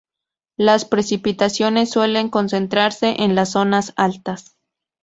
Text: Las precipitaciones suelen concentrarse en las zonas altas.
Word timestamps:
Las 0.57 0.83
precipitaciones 0.85 1.91
suelen 1.91 2.29
concentrarse 2.29 3.17
en 3.21 3.35
las 3.35 3.51
zonas 3.51 3.93
altas. 3.97 4.57